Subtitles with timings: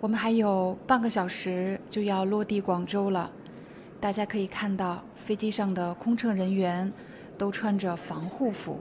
[0.00, 3.30] 我们还有半个小时就要落地广州了，
[4.00, 6.90] 大家可以看到飞机上的空乘人员
[7.36, 8.80] 都穿着防护服。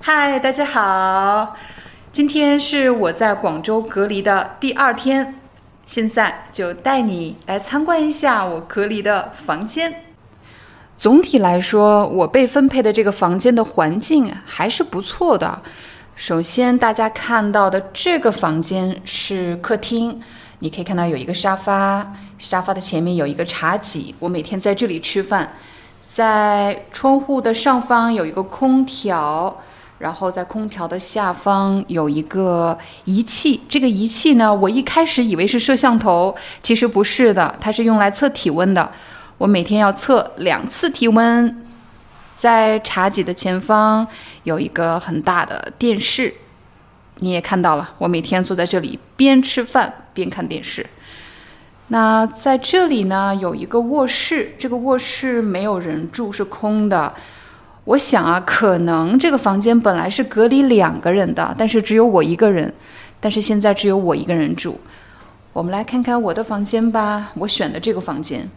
[0.00, 1.54] 嗨，大家好，
[2.10, 5.36] 今天是我在广州隔离的第二天，
[5.86, 10.02] 现在就带你来参观一下我隔离的房间。
[10.98, 15.62] 总体来说，我被分配的这个房间的环境还是不错的。
[16.18, 20.20] 首先，大家看到的这个房间是客厅，
[20.58, 22.04] 你可以看到有一个沙发，
[22.40, 25.48] 沙发的前面有一个茶几，我每天在这里吃饭。
[26.12, 29.56] 在窗户的上方有一个空调，
[29.98, 38.90] 然后在空调的下方有一个仪器，这个仪器呢，我一开始以为是摄像头，其实不是的，它是用来测体温的。
[39.38, 41.64] 我每天要测两次体温。
[42.38, 44.06] 在茶几的前方
[44.44, 46.32] 有一个很大的电视，
[47.16, 47.90] 你也看到了。
[47.98, 50.86] 我每天坐在这里边吃饭边看电视。
[51.88, 57.12] 那在这里呢有一个卧室，这个卧室没有人住，是空的。
[57.84, 62.72] 我想啊，可能这个房间本来是隔离两个人的，但是只有我一个人。
[63.18, 64.78] 但是现在只有我一个人住。
[65.52, 68.48] 我们来看看我的房间吧，我选的这个房间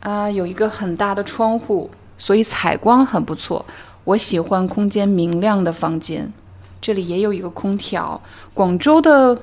[0.00, 1.88] 啊，有一个很大的窗户。
[2.18, 3.64] 所以采光很不错，
[4.04, 6.32] 我喜欢空间明亮的房间。
[6.80, 8.20] 这里也有一个空调。
[8.54, 9.36] 广州的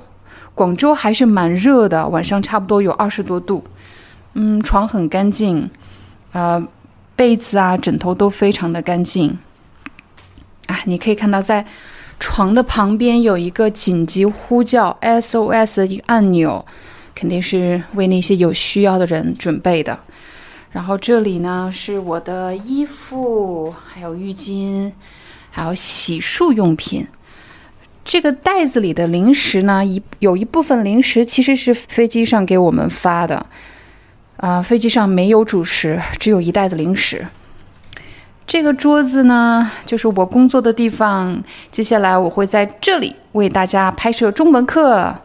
[0.55, 3.63] 广州还是蛮热的，晚上差不多有二十多度。
[4.33, 5.69] 嗯，床很干净，
[6.31, 6.65] 呃，
[7.15, 9.37] 被子啊、枕头都非常的干净。
[10.67, 11.65] 啊，你可以看到在
[12.19, 16.65] 床的旁边有一个紧急呼叫 SOS 的一个按钮，
[17.13, 19.99] 肯定是为那些有需要的人准备的。
[20.73, 24.91] 然后这里呢是我的衣服，还有浴巾，
[25.51, 27.07] 还有洗漱用品。
[28.03, 33.45] 这个袋子里的零食呢，一有一部分零食其实是飞机上给我们发的。
[34.37, 37.27] 啊，飞机上没有主食，只有一袋子零食。
[38.45, 41.41] 这个桌子呢，就是我工作的地方。
[41.71, 45.15] 接下来我会在这里为大家拍摄中文课。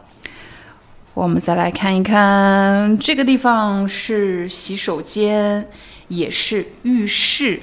[1.18, 5.66] 我们再来看一看，这个地方是洗手间，
[6.06, 7.58] 也是浴室。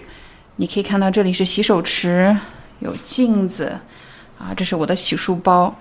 [0.58, 2.36] 你可以看到这里是洗手池，
[2.80, 3.72] 有镜子，
[4.38, 5.74] 啊，这是我的洗漱包。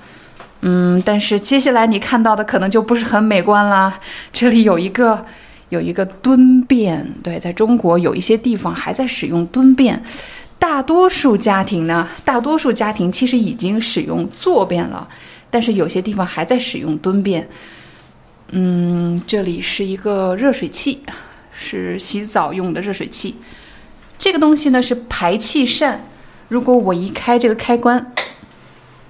[0.60, 3.98] 嗯，但是接下来你看到的可能就不是很美观啦。
[4.32, 5.26] 这里有一个
[5.70, 10.00] 有一个蹲便，对，在中国有一些地方还在使用蹲便，
[10.60, 15.08] 大多数家庭呢，大多数家庭其实已经使用坐便了。
[15.54, 17.48] 但是有些地方还在使用蹲便。
[18.48, 20.98] 嗯，这里是一个热水器，
[21.52, 23.36] 是洗澡用的热水器。
[24.18, 26.08] 这个东西呢是排气扇，
[26.48, 28.12] 如果我一开这个开关，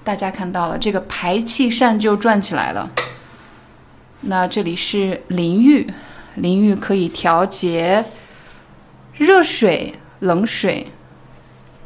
[0.05, 2.91] 大家看到了，这个排气扇就转起来了。
[4.21, 5.91] 那这里是淋浴，
[6.34, 8.05] 淋浴可以调节
[9.16, 10.88] 热水、冷水。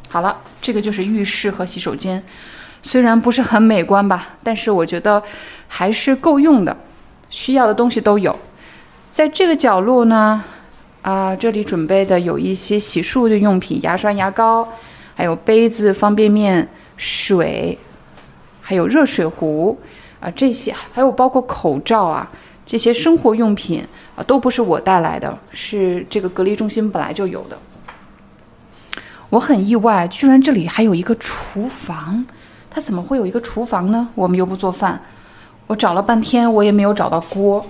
[0.09, 2.21] 好了，这个就是浴室和洗手间。
[2.81, 5.21] 虽然不是很美观吧，但是我觉得
[5.67, 6.75] 还是够用的，
[7.29, 8.37] 需要的东西都有。
[9.09, 10.43] 在这个角落呢，
[11.01, 14.67] 啊，这里准备的有一些洗漱的用品，牙刷、牙膏，
[15.15, 17.77] 还有杯子、方便面、水，
[18.61, 19.77] 还有热水壶
[20.19, 22.29] 啊，这些还有包括口罩啊，
[22.65, 23.85] 这些生活用品
[24.15, 27.57] 啊，都不是我带来的，是这个隔离中心本来就有的。
[29.29, 32.25] 我很意外，居然这里还有一个厨房。
[32.71, 34.07] 它怎么会有一个厨房呢？
[34.15, 35.01] 我们又不做饭，
[35.67, 37.65] 我找了半天，我也没有找到锅。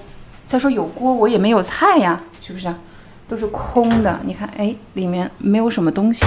[0.48, 2.74] 再说有锅，我也没有菜呀，是不是？
[3.28, 4.19] 都是空的。
[4.24, 6.25] 你看，哎，里面没有什么东西，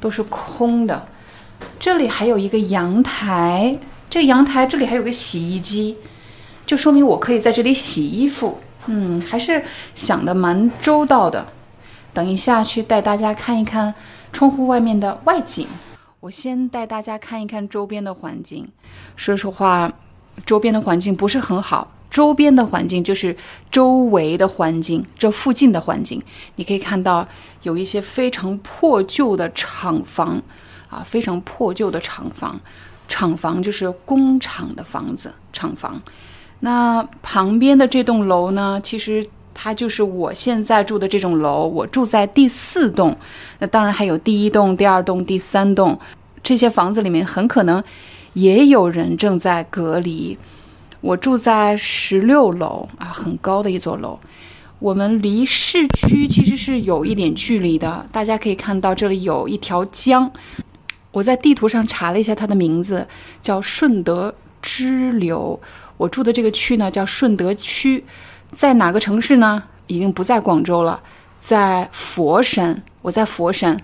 [0.00, 1.06] 都是空的。
[1.80, 3.76] 这里还有一个阳台，
[4.08, 5.96] 这个阳台这里还有个洗衣机，
[6.64, 8.60] 就说明我可以在这里洗衣服。
[8.86, 9.62] 嗯，还是
[9.94, 11.44] 想的蛮周到的。
[12.14, 13.92] 等一下去带大家看一看
[14.32, 15.66] 窗户外面的外景。
[16.20, 18.66] 我先带大家看一看周边的环境。
[19.14, 19.92] 说实话，
[20.44, 21.92] 周边的环境不是很好。
[22.10, 23.36] 周边的环境就是
[23.70, 26.20] 周围的环境，这附近的环境，
[26.56, 27.26] 你可以看到
[27.62, 30.42] 有一些非常破旧的厂房，
[30.88, 32.58] 啊，非常破旧的厂房。
[33.06, 36.00] 厂房就是工厂的房子，厂房。
[36.60, 39.24] 那旁边的这栋楼呢，其实
[39.60, 43.18] 它就是我现在住的这种楼，我住在第四栋。
[43.58, 45.98] 那当然还有第一栋、第二栋、第三栋，
[46.44, 47.82] 这些房子里面很可能
[48.34, 50.38] 也有人正在隔离。
[51.00, 54.16] 我住在十六楼啊，很高的一座楼。
[54.78, 60.30] 我们离市区其实是有一点距离的，大家可以看到这里有一条江。
[61.10, 63.04] 我在地图上查了一下，它的名字
[63.42, 64.32] 叫顺德
[64.62, 65.60] 支流。
[65.96, 68.04] 我住的这个区呢叫顺德区，
[68.54, 69.62] 在哪个城市呢？
[69.86, 71.00] 已经不在广州了，
[71.40, 72.82] 在佛山。
[73.00, 73.80] 我在佛山，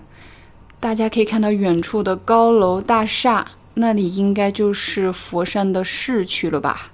[0.79, 6.91] 大家可以看到远处的高楼大厦，那里应该就是佛山的市区了吧？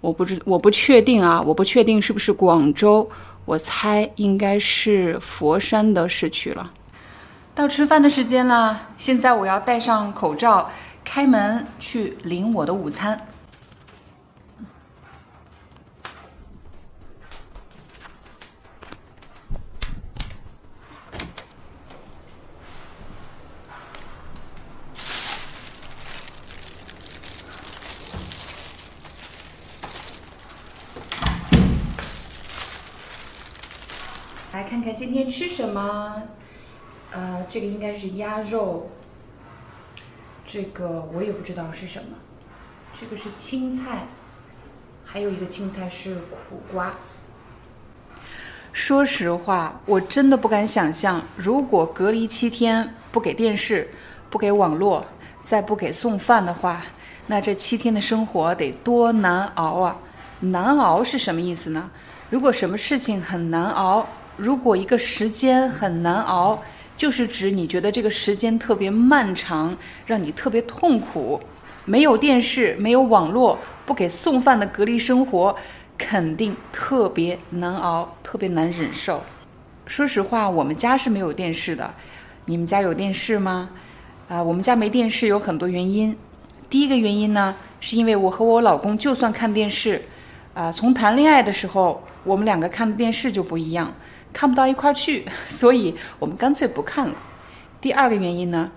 [0.00, 3.08] 我不知，我不确定啊，我不确定是不是广州，
[3.44, 6.70] 我猜应该是佛山的市区了。
[7.54, 10.68] 到吃饭的时间了，现在我要戴上口罩，
[11.04, 13.20] 开门去领我的午餐。
[34.54, 36.22] 来看看今天吃什么？
[37.10, 38.88] 呃，这个应该是鸭肉。
[40.46, 42.16] 这个我也不知道是什么。
[43.00, 44.06] 这个是青菜，
[45.04, 46.94] 还有一个青菜是苦瓜。
[48.72, 53.90] 说实话，我真的不敢想象，如果隔离七天不给电视、
[54.30, 55.04] 不给网络、
[55.42, 56.80] 再不给送饭的话，
[57.26, 59.96] 那这七天的生活得多难熬啊！
[60.38, 61.90] 难熬是什么意思呢？
[62.30, 64.06] 如果什么事情很难熬。
[64.36, 66.60] 如果一个时间很难熬，
[66.96, 69.76] 就是指你觉得这个时间特别漫长，
[70.06, 71.40] 让你特别痛苦。
[71.84, 75.54] 没有电视，没有网络，不给送饭的隔离生活，
[75.98, 79.22] 肯定特别难熬，特别难忍受。
[79.86, 81.92] 说实话，我们家是没有电视的。
[82.46, 83.68] 你们家有电视吗？
[84.28, 86.16] 啊，我们家没电视有很多原因。
[86.70, 90.02] 第一个原因呢，是因为我和我老公就算看电视，
[90.54, 93.92] 啊，从谈恋爱的时候，我们两个看的电视就不一样。
[94.34, 97.14] 看不到一块儿去， 所以我们干脆不看了。
[97.80, 98.70] 第二个原因呢，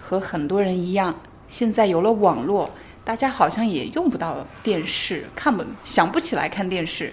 [0.00, 1.14] 和很多人一样，
[1.46, 2.70] 现在有了网络，
[3.04, 7.12] 大家好像也用不到电视，看不想不起来看电视。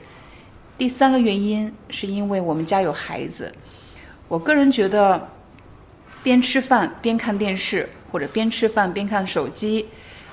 [0.77, 3.53] 第三个原因是因为我们家有孩子，
[4.29, 5.27] 我个人觉得，
[6.23, 9.87] 边吃饭边看电视，或者边吃饭边看手机，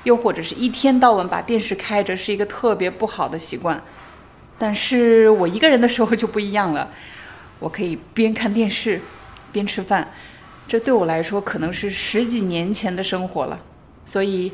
[0.05, 3.83] 又或者是一天到晚把电视开着，是一个特别不好的习惯。
[4.59, 6.89] 但是我一个人的时候就不一样了。
[7.59, 9.01] 我可以边看电视，
[9.53, 10.09] 边吃饭，
[10.69, 13.59] 这对我来说可能是十几年前的生活了。
[14.05, 14.53] 所以，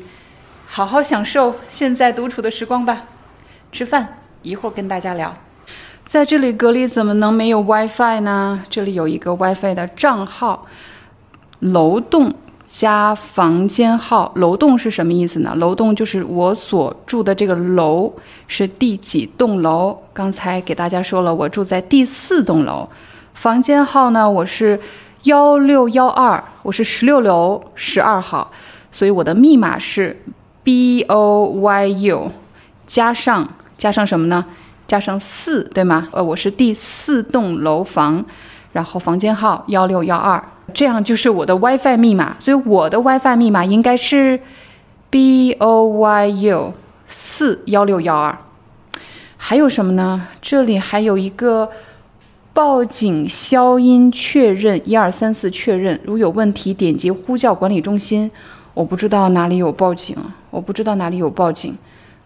[0.65, 3.03] 好好享受现在独处的时光吧。
[3.71, 5.35] 吃饭，一会儿跟大家聊。
[6.05, 8.63] 在这里隔离怎么能没有 WiFi 呢？
[8.69, 10.67] 这里有一个 WiFi 的账号，
[11.59, 12.33] 楼栋。
[12.75, 15.53] 加房间号，楼栋是什么意思呢？
[15.57, 18.11] 楼栋就是我所住的这个楼
[18.47, 19.95] 是第几栋楼。
[20.11, 22.89] 刚才给大家说了，我住在第四栋楼。
[23.35, 24.79] 房间号呢，我是
[25.25, 28.51] 幺六幺二，我是十六楼十二号，
[28.91, 30.19] 所以我的密码是
[30.63, 32.31] B O Y U
[32.87, 34.43] 加上加上什么呢？
[34.87, 36.07] 加上四，对吗？
[36.11, 38.25] 呃，我是第四栋楼房，
[38.71, 40.43] 然后房间号幺六幺二。
[40.73, 44.39] 这样就是我的 WiFi 密码，所以我的 WiFi 密码应该是
[45.09, 46.73] B O Y U
[47.05, 48.37] 四幺六幺二。
[49.37, 50.27] 还有什么呢？
[50.41, 51.69] 这里还有一个
[52.53, 58.31] 报警消音确认一二三四确认，如有问题点击呼叫管理中心。
[58.73, 60.17] 我不知道哪里有报警，
[60.49, 61.77] 我不知道哪里有报警，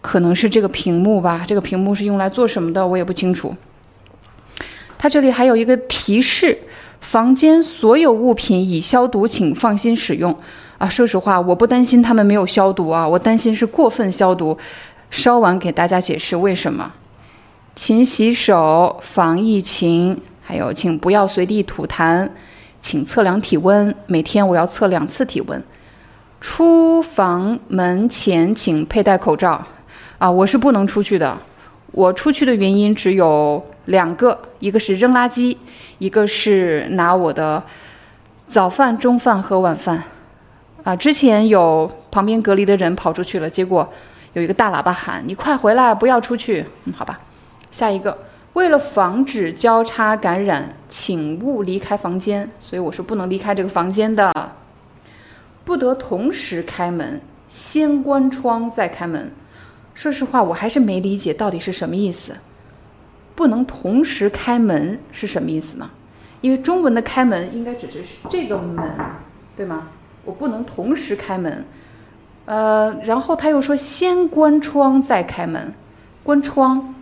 [0.02, 1.44] 可能是这个屏幕吧？
[1.48, 2.88] 这个屏幕是用来做什么的？
[2.88, 3.54] 我也不清楚。
[4.98, 6.58] 它这里还有一个提示。
[7.00, 10.36] 房间所有物品已消毒，请放心使用。
[10.78, 14.58] 啊，说实话，我不担心他们没有消毒啊，我担心是过分消毒。
[15.10, 16.94] 稍晚给大家解释为什么。
[17.76, 20.22] 勤洗手，防疫情。
[20.42, 22.30] 还有，请不要随地吐痰，
[22.82, 25.64] 请测量体温，每天我要测两次体温。
[26.40, 29.66] 出房门前请佩戴口罩。
[30.18, 31.38] 啊，我是不能出去的。
[31.98, 35.58] 我出去的原因只有两个，一个是扔垃圾。
[35.98, 37.64] 一个是拿我的
[38.48, 40.04] 早饭、中饭和晚饭，
[40.84, 43.92] 啊，之前有旁边隔离的人跑出去了，结果
[44.34, 47.20] 有一个大喇叭喊：“你快回来，不要出去。”嗯，好吧。
[47.72, 48.16] 下一个，
[48.54, 54.32] 为了防止交叉感染，请勿离开房间，所以我是不能离开这个房间的。
[55.66, 59.32] 不得同时开门，先关窗再开门。
[59.98, 62.38] 说实话，我还是没理解到底是什么意思。
[63.34, 65.90] 不能同时开门是什么意思呢？
[66.40, 68.88] 因为中文的开门应该指的是这个门，
[69.56, 69.88] 对吗？
[70.24, 71.66] 我不能同时开门。
[72.46, 75.74] 呃，然后他又说先关窗再开门，
[76.22, 76.94] 关窗，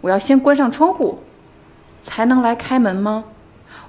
[0.00, 1.24] 我要先关上窗户，
[2.04, 3.24] 才能来开门吗？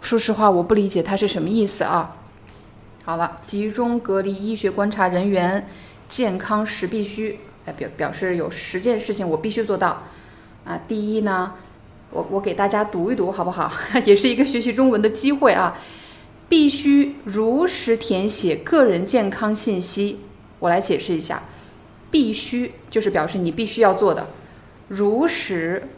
[0.02, 2.16] 说实话，我不理解他是什么意思啊。
[3.04, 5.68] 好了，集中隔离医学观察人员
[6.08, 10.04] 健康时必须，哎表表示有十件事情我必须做到
[10.66, 10.80] 啊。
[10.88, 11.54] 第一呢，
[12.12, 13.72] 我我给大家读一读好不好？
[14.06, 15.78] 也是一个学习中文的机会啊。
[16.48, 20.20] 必须如实填写个人健康信息。
[20.60, 21.44] 我来解释一下，
[22.12, 24.28] 必须就是表示你必须要做的，
[24.88, 25.90] 如实。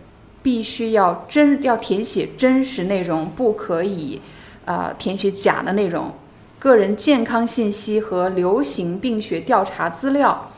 [0.44, 4.22] 必须要真要填写真实内容，不可以，
[4.64, 6.14] 呃，填写假的内容。
[6.58, 10.54] 个人健康信息和流行病学调查资料，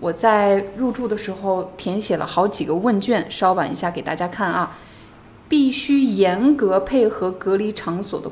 [0.00, 4.78] 我在入住的时候填写了好几个问卷，稍晚一下给大家看啊。
[5.48, 8.30] 必须严格配合隔离场所的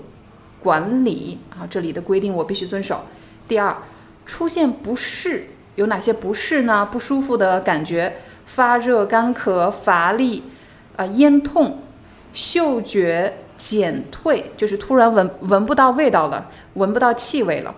[0.63, 3.01] 管理啊，这里的规定我必须遵守。
[3.49, 3.75] 第二，
[4.27, 5.47] 出现不适
[5.77, 6.87] 有哪些不适呢？
[6.93, 10.43] 不舒服的感觉，发热、干咳、乏力。
[10.97, 11.79] 啊，咽痛、
[12.33, 17.71] 嗅觉减退，就是突然闻闻不到味道了，闻不到气味了；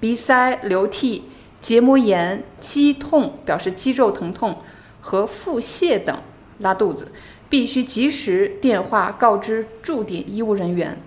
[0.00, 1.22] 鼻塞、流涕、
[1.64, 4.58] 结膜炎、肌痛，表示肌肉疼痛
[5.00, 6.14] 和腹泻等，
[6.58, 7.10] 拉肚子，
[7.48, 10.98] 必须及时电话告知驻点医务人员。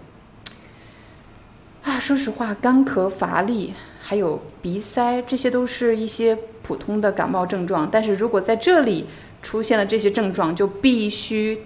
[1.84, 9.06] 啊，说实话，干咳、乏力，还有鼻塞，这些都是一些普通的感冒症状，但是如果在这里。
[9.44, 11.62] 出现了这些症状，就必须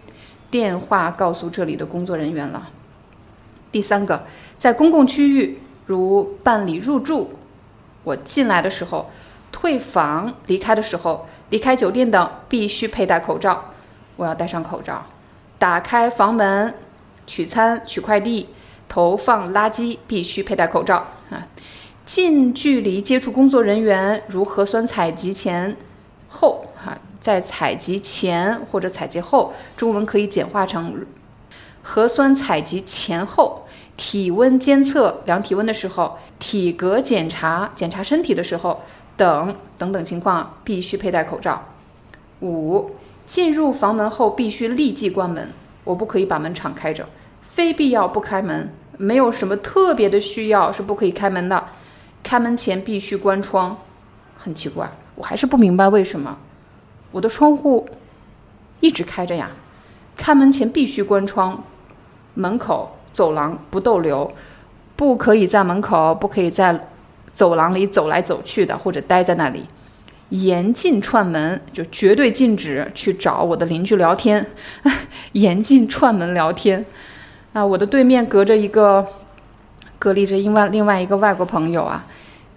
[0.51, 2.69] 电话告诉这里的工作人员了。
[3.71, 4.27] 第三个，
[4.59, 5.57] 在公共区域，
[5.87, 7.31] 如办理入住、
[8.03, 9.09] 我进来的时候、
[9.51, 13.73] 退房、离开的时候、离开酒店等，必须佩戴口罩。
[14.15, 15.05] 我要戴上口罩。
[15.57, 16.73] 打开房门、
[17.27, 18.49] 取餐、取快递、
[18.89, 21.47] 投放垃圾，必须佩戴口罩啊。
[22.05, 25.75] 近距离接触工作人员，如核酸采集前、
[26.29, 26.97] 后，哈。
[27.21, 31.05] 在采集前或者采集后，中文可以简化成
[31.83, 33.63] 核酸采集前后，
[33.95, 38.81] 体温监测量体温的时候，体格检查检查身体的时候
[39.15, 41.63] 等等等情况必须佩戴口罩。
[42.41, 42.95] 五，
[43.27, 45.51] 进入房门后必须立即关门，
[45.83, 47.07] 我不可以把门敞开着，
[47.43, 51.63] 非必要不开门，没有什么特别的需要是不可以开门的。
[52.23, 53.77] 开门前必须关窗，
[54.35, 56.39] 很奇怪，我还是不明白为什么。
[57.11, 57.87] 我的窗户
[58.79, 59.51] 一直开着呀，
[60.17, 61.63] 开门前必须关窗，
[62.33, 64.31] 门口、走廊不逗留，
[65.01, 66.79] 不可以在门口，不可以在
[67.33, 69.65] 走廊里走来走去的，或者待在那里。
[70.29, 74.45] 严禁串门，就绝对禁止去找我的邻居聊天，
[75.33, 76.85] 严禁串门聊天。
[77.51, 79.03] 啊，我的对面隔着一个，
[79.97, 82.05] 隔离着另外另外一个外国朋友啊，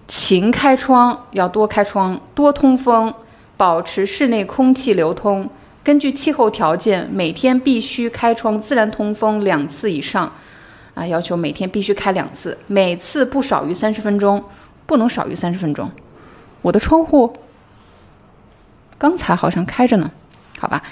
[0.06, 3.14] 勤开窗，要多开窗，多通风。
[3.56, 5.48] 保持室内空气流通。
[5.82, 10.30] 根据气候条件，每天必须开窗自然通风两次以上。
[10.94, 14.42] 啊，要求每天必须开两次，每次不少于三十分钟，
[14.86, 15.90] 不能少于三十分钟。
[16.62, 17.36] 我的窗户
[18.96, 20.10] 刚才好像开着呢，
[20.58, 20.82] 好吧。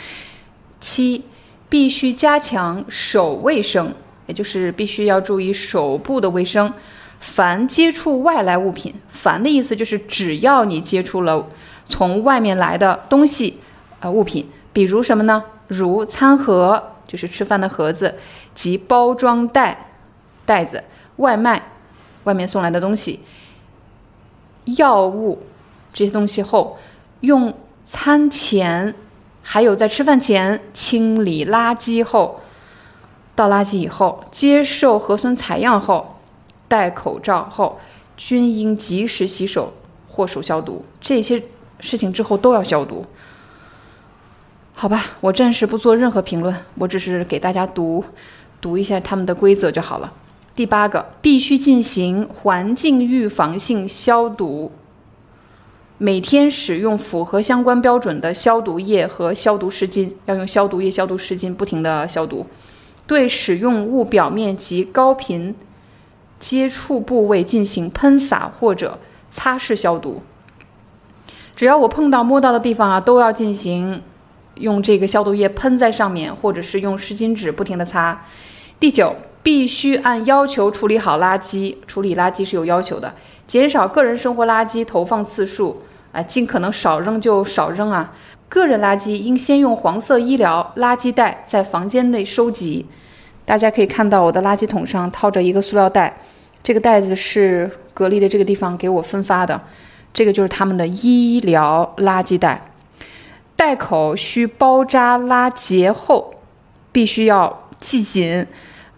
[0.80, 1.24] 七，
[1.68, 3.94] 必须加强手卫生，
[4.26, 6.72] 也就是必须要注意手部的卫生。
[7.20, 11.46] 凡接触外来物品，凡的意思就是只要你接触了。
[11.86, 13.60] 从外面来的东西，
[14.00, 15.44] 呃，物品，比如什么呢？
[15.68, 18.16] 如餐盒，就是吃饭的盒子，
[18.54, 19.91] 及包装袋、
[20.44, 20.82] 袋子，
[21.16, 21.62] 外卖，
[22.24, 23.20] 外面送来的东西，
[24.64, 25.42] 药物，
[25.92, 26.78] 这些东西后，
[27.20, 27.54] 用
[27.86, 28.94] 餐前，
[29.42, 32.40] 还有在吃饭前清理垃圾后，
[33.34, 36.16] 倒垃圾以后，接受核酸采样后，
[36.68, 37.80] 戴口罩后，
[38.16, 39.72] 均应及时洗手
[40.08, 40.84] 或手消毒。
[41.00, 41.42] 这些。
[41.84, 43.04] 事情之后都要消毒，
[44.72, 48.04] 好吧，我暂时不做任何评论，我只是给大家读
[48.60, 50.12] 读一下他们的规则就好了。
[50.54, 54.70] 第八个，必须进行环境预防性消毒，
[55.96, 62.46] 每天使用符合相关标准的消毒液和消毒湿巾，要用消毒液、消毒湿巾不停的消毒，
[63.06, 65.54] 对使用物表面及高频
[66.38, 68.98] 接触部位进行喷洒或者
[69.30, 70.20] 擦拭消毒。
[71.56, 74.02] 只要我碰到摸到的地方啊，都要进行
[74.56, 78.26] 用这个消毒液喷在上面，或者是用湿巾纸不停的擦。
[78.78, 83.12] 第九，必须按要求处理好垃圾，处理垃圾是有要求的。
[83.46, 85.82] 减少个人生活垃圾投放次数
[86.12, 88.12] 啊，尽可能少扔就少扔啊。
[88.48, 92.86] 个人垃圾应先用黄色医疗垃圾袋在房间内收集。
[93.44, 96.16] 大家可以看到我的垃圾桶上套着一个塑料袋，
[96.62, 99.60] 这个袋子是隔离的这个地方给我分发的，
[100.14, 102.70] 这个就是他们的医疗垃圾袋。
[103.56, 106.34] 袋口需包扎拉结后，
[106.92, 108.46] 必须要系紧，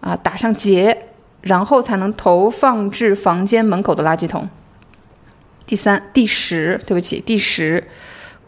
[0.05, 1.07] 啊，打上结，
[1.41, 4.47] 然后才能投放至房间门口的垃圾桶。
[5.65, 7.83] 第三、第十，对不起，第十。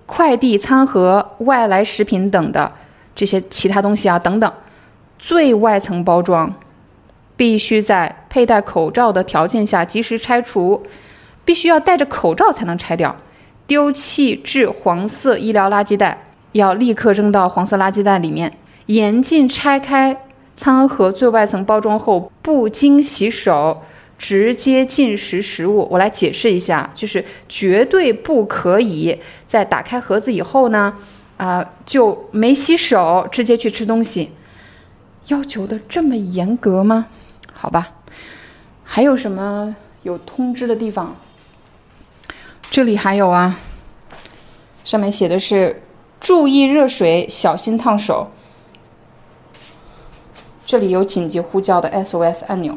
[0.05, 2.71] 快递餐盒、外来食品等的
[3.15, 4.53] 这些其他东西啊，等等，
[5.19, 6.55] 最外层包装
[7.37, 10.87] 必须在佩戴口罩的条件下及时拆除，
[11.47, 13.17] 必须要戴着口罩才能拆掉。
[13.67, 16.23] 丢弃至黄色医疗垃圾袋，
[16.53, 18.53] 要立刻扔到黄色垃圾袋里面。
[18.87, 20.17] 严禁拆开
[20.57, 23.83] 餐盒最外层包装后不经洗手。
[24.19, 30.95] 直接进食食物，我来解释一下，就是绝对不可以在打开盒子以后呢，
[31.37, 34.31] 啊，就没洗手直接去吃东西，
[35.27, 37.09] 要求的这么严格吗？
[37.53, 37.93] 好吧，
[38.83, 41.15] 还有什么有通知的地方？
[42.71, 43.61] 这里还有啊，
[44.83, 45.83] 上面写的是
[46.23, 48.31] 注意热水，小心烫手。
[50.67, 52.77] 这里有紧急呼叫的 SOS 按钮。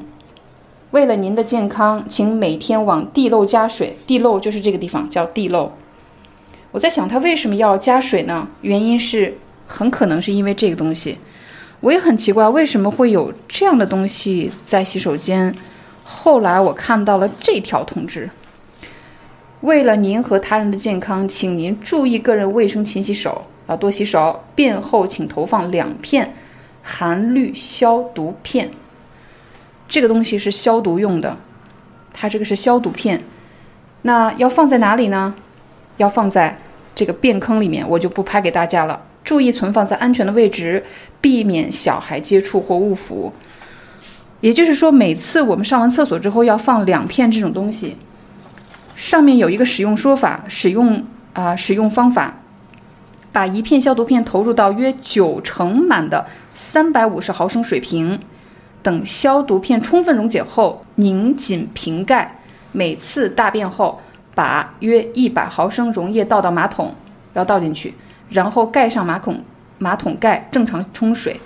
[0.92, 3.98] 为了您的健康，请每天往地漏加水。
[4.06, 5.72] 地漏就是这个地方，叫地漏。
[6.72, 8.48] 我在想，他为什么要加水呢？
[8.62, 11.18] 原因是很可能是因为这个东西。
[11.80, 15.56] 我也很奇怪，为什么会有这样的东西在洗手间？
[16.04, 18.30] 后来我看到了这条通知：
[19.62, 24.44] 为了您和他人的健康，请您注意个人卫生，勤洗手要，多洗手。
[24.54, 26.36] 便后请投放两片
[26.84, 28.72] 含氯消毒片。
[29.88, 31.38] 这个东西是消毒用的，
[32.14, 33.24] 它这个是消毒片，
[34.04, 35.34] 那要放在哪里呢？
[35.98, 36.60] 要放在
[36.96, 39.02] 这个便坑里面，我就不拍给大家了。
[39.24, 40.84] 注意存放在安全的位置，
[41.20, 43.34] 避免小孩接触或误服。
[44.42, 47.98] 也就是说，每次我们上完厕所之后要放两片这种东西。
[48.96, 52.40] 上面有一个使用说法，使用啊使用方法，
[53.32, 56.26] 把一片消毒片投入到约九成满的
[56.60, 58.20] 三百五十毫升水瓶。
[58.84, 62.40] 等消毒片充分溶解后，拧紧瓶盖。
[62.74, 64.00] 每次大便后，
[64.36, 66.94] 把约一百毫升溶液倒到马桶，
[67.34, 67.94] 要倒进去，
[68.30, 69.42] 然后盖上马桶
[69.78, 71.40] 马桶盖，正常冲水。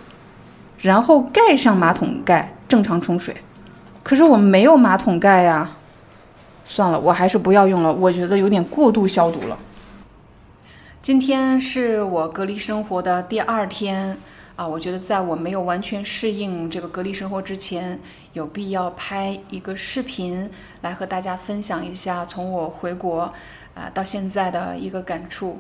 [0.80, 3.36] 然后盖上马桶盖，正常冲水。
[4.02, 5.72] 可是我没有马桶盖呀，
[6.66, 7.94] 算了，我还是不要用了。
[7.94, 9.58] 我觉得有点过度消毒了。
[11.02, 14.18] 今天是我隔离生活的第二天。
[14.56, 18.00] 啊，我觉得在我没有完全适应这个隔离生活之前，
[18.34, 20.48] 有必要拍一个视频
[20.82, 23.22] 来和大家分享一下从我回国
[23.74, 25.60] 啊到现在的一个感触。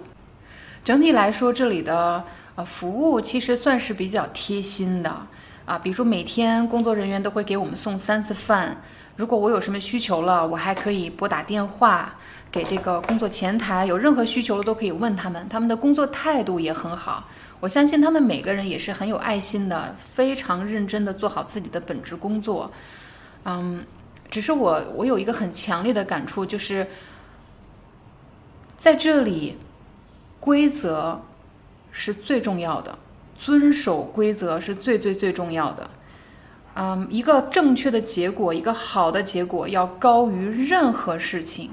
[0.84, 5.10] 整体来说，这里的呃服务其实算是比较贴心的
[5.66, 8.80] 啊，比如说每天工作人员都会给我们送三次饭。
[9.16, 12.16] 如果我有什么需求了，我还可以拨打电话
[12.54, 17.28] 给这个工作前台，有任何需求了都可以问他们，他们的工作态度也很好。
[17.60, 22.72] 我相信他们每个人也是很有爱心的，非常认真的做好自己的本职工作。
[23.46, 23.84] 嗯，
[24.30, 26.86] 只是我我有一个很强烈的感触，就是
[28.78, 29.58] 在这里，
[30.40, 31.20] 规则
[31.90, 32.96] 是最重要的，
[33.36, 35.90] 遵守规则是最最最重要的。
[36.76, 41.72] 嗯，一个正确的结果，一个好的结果要高于任何事情。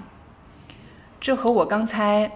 [1.21, 2.31] 这和我刚才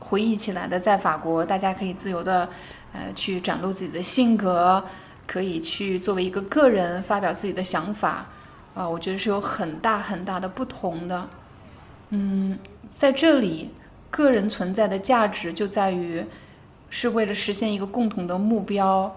[0.00, 2.48] 回忆起来的，在法国，大家可以自由的。
[2.92, 4.82] 呃，去展露自己的性格，
[5.26, 8.24] 可以去作为一个个人发表自己的想法，
[8.74, 11.28] 啊，我觉得是有很大很大的不同的。
[12.08, 12.58] 嗯，
[12.96, 13.70] 在这里，
[14.10, 16.24] 个人存在的价值就在于
[16.88, 19.14] 是为了实现一个共同的目标，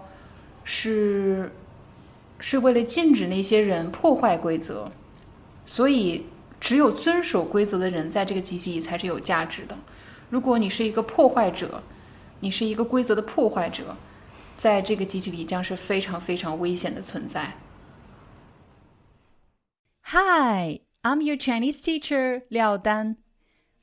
[0.62, 1.50] 是
[2.38, 4.90] 是为了禁止那些人破坏规则，
[5.64, 6.26] 所以
[6.59, 9.77] 只有遵守规则的人在这个集体里才是有价值的。
[10.29, 11.83] 如果你是一个破坏者，
[12.39, 13.95] 你是一个规则的破坏者，
[14.57, 17.55] 在这个集体里将是非常非常危险的存在。
[20.07, 23.17] Hi, I'm your Chinese teacher Liao Dan.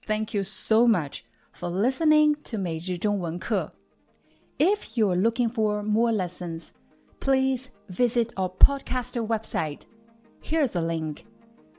[0.04, 1.20] Thank you so much
[1.52, 3.72] for listening to 每日中文课.
[4.58, 6.70] If you're looking for more lessons,
[7.20, 9.82] please visit our podcaster website.
[10.42, 11.24] Here's a link: